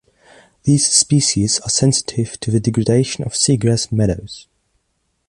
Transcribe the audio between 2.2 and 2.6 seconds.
to the